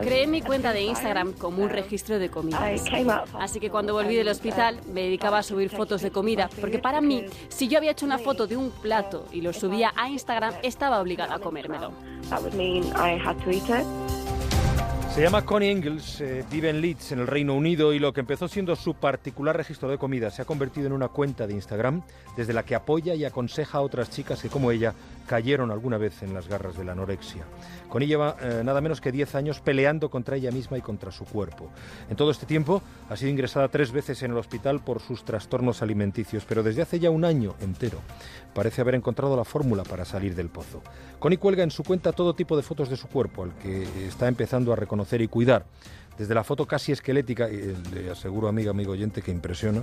[0.00, 2.60] Creé mi cuenta de Instagram como un registro de comidas.
[3.38, 7.00] Así que cuando volví del hospital me dedicaba a subir fotos de comida, porque para
[7.00, 10.54] mí, si yo había hecho una foto de un plato y lo subía a Instagram,
[10.62, 11.92] estaba obligada a comérmelo.
[15.16, 18.20] Se llama Connie Engels, eh, vive en Leeds, en el Reino Unido, y lo que
[18.20, 22.02] empezó siendo su particular registro de comida se ha convertido en una cuenta de Instagram
[22.36, 24.92] desde la que apoya y aconseja a otras chicas que, como ella,
[25.26, 27.44] cayeron alguna vez en las garras de la anorexia.
[27.88, 31.24] Connie lleva eh, nada menos que 10 años peleando contra ella misma y contra su
[31.24, 31.70] cuerpo.
[32.10, 35.80] En todo este tiempo ha sido ingresada tres veces en el hospital por sus trastornos
[35.80, 38.00] alimenticios, pero desde hace ya un año entero
[38.52, 40.82] parece haber encontrado la fórmula para salir del pozo.
[41.18, 44.28] Connie cuelga en su cuenta todo tipo de fotos de su cuerpo, al que está
[44.28, 45.64] empezando a reconocer y cuidar.
[46.18, 49.82] Desde la foto casi esquelética, y le aseguro, amiga, amigo oyente, que impresiona,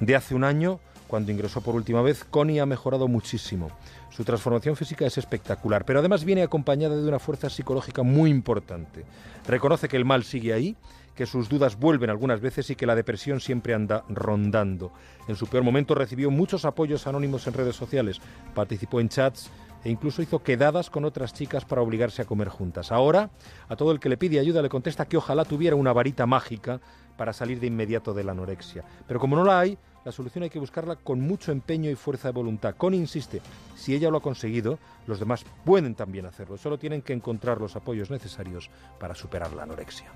[0.00, 3.70] de hace un año, cuando ingresó por última vez, Connie ha mejorado muchísimo.
[4.10, 9.04] Su transformación física es espectacular, pero además viene acompañada de una fuerza psicológica muy importante.
[9.46, 10.76] Reconoce que el mal sigue ahí,
[11.16, 14.92] que sus dudas vuelven algunas veces y que la depresión siempre anda rondando.
[15.26, 18.20] En su peor momento recibió muchos apoyos anónimos en redes sociales,
[18.54, 19.50] participó en chats,
[19.82, 22.90] e incluso hizo quedadas con otras chicas para obligarse a comer juntas.
[22.90, 23.30] Ahora,
[23.68, 26.80] a todo el que le pide ayuda le contesta que ojalá tuviera una varita mágica
[27.16, 28.84] para salir de inmediato de la anorexia.
[29.06, 32.28] Pero como no la hay, la solución hay que buscarla con mucho empeño y fuerza
[32.28, 32.76] de voluntad.
[32.76, 33.40] Connie insiste,
[33.74, 36.56] si ella lo ha conseguido, los demás pueden también hacerlo.
[36.56, 40.10] Solo tienen que encontrar los apoyos necesarios para superar la anorexia.